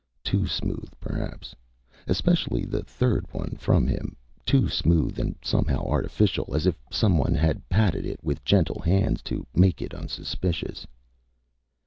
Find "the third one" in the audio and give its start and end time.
2.65-3.51